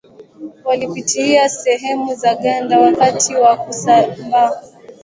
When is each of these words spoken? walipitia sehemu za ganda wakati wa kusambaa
walipitia 0.65 1.49
sehemu 1.49 2.15
za 2.15 2.35
ganda 2.35 2.79
wakati 2.79 3.35
wa 3.35 3.57
kusambaa 3.57 4.61